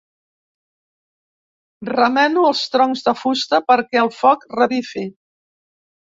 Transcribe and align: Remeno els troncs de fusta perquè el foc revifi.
Remeno 1.89 2.47
els 2.53 2.63
troncs 2.77 3.05
de 3.09 3.15
fusta 3.21 3.61
perquè 3.69 4.01
el 4.07 4.11
foc 4.23 4.51
revifi. 4.63 5.07